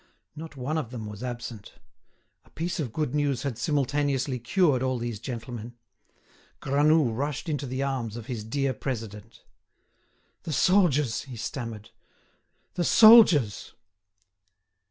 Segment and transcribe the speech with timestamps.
[0.35, 1.73] Not one of them was absent.
[2.43, 5.75] A piece of good news had simultaneously cured all these gentlemen.
[6.59, 9.43] Granoux rushed into the arms of his dear president.
[10.41, 11.91] "The soldiers!" he stammered,
[12.73, 13.75] "the soldiers!"